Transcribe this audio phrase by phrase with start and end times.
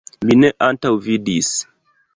[0.29, 1.53] Mi ne antaŭvidis.